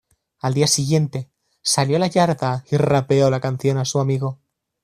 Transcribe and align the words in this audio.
Al 0.39 0.55
día 0.55 0.65
siguiente, 0.65 1.29
salió 1.61 1.97
a 1.97 1.99
la 1.99 2.07
yarda 2.07 2.65
y 2.71 2.75
rapeo 2.77 3.29
la 3.29 3.39
canción 3.39 3.77
a 3.77 3.85
su 3.85 3.99
amigo. 3.99 4.39